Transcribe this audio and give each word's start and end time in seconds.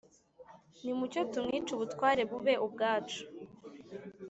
nimucyo 0.83 1.21
tumwice 1.31 1.69
ubutware 1.73 2.21
bube 2.29 2.53
ubwacu 2.65 3.21